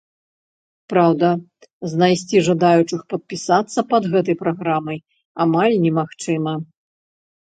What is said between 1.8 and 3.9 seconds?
знайсці жадаючых падпісацца